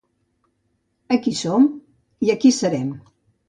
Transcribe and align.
Aquí 1.17 1.35
som 1.43 1.69
i 2.27 2.35
aquí 2.39 2.57
serem. 2.61 2.93